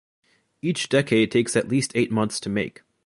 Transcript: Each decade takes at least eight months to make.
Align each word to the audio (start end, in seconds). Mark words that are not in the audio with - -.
Each 0.63 0.89
decade 0.89 1.31
takes 1.31 1.55
at 1.55 1.67
least 1.67 1.91
eight 1.93 2.11
months 2.11 2.39
to 2.39 2.49
make. 2.49 2.81